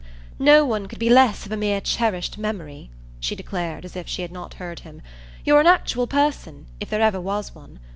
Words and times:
"No 0.39 0.65
one 0.65 0.87
could 0.87 0.97
be 0.97 1.11
less 1.11 1.45
of 1.45 1.51
a 1.51 1.55
mere 1.57 1.79
cherished 1.79 2.39
memory," 2.39 2.89
she 3.19 3.35
declared 3.35 3.85
as 3.85 3.95
if 3.95 4.07
she 4.07 4.23
had 4.23 4.31
not 4.31 4.55
heard 4.55 4.79
him. 4.79 5.03
"You're 5.45 5.59
an 5.61 5.67
actual 5.67 6.07
person, 6.07 6.65
if 6.79 6.89
there 6.89 7.01
ever 7.01 7.21
was 7.21 7.53
one. 7.53 7.77